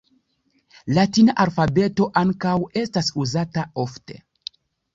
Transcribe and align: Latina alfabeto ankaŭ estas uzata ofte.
Latina 0.97 1.35
alfabeto 1.43 2.09
ankaŭ 2.23 2.55
estas 2.83 3.15
uzata 3.27 3.69
ofte. 3.87 4.21